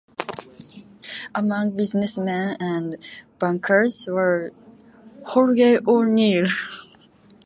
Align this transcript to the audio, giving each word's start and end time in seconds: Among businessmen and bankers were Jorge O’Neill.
Among 1.35 1.77
businessmen 1.77 2.57
and 2.59 2.97
bankers 3.37 4.07
were 4.07 4.51
Jorge 5.27 5.77
O’Neill. 5.85 6.47